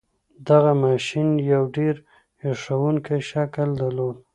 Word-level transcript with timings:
دغه 0.49 0.71
ماشين 0.83 1.29
يو 1.53 1.63
ډېر 1.77 1.95
هیښوونکی 2.43 3.19
شکل 3.29 3.69
درلود. 3.81 4.17